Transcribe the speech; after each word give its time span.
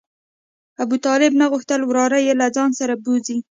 ابوطالب 0.83 1.33
نه 1.41 1.45
غوښتل 1.51 1.81
وراره 1.85 2.19
یې 2.25 2.33
له 2.41 2.47
ځان 2.55 2.69
سره 2.79 2.93
بوځي. 3.03 3.37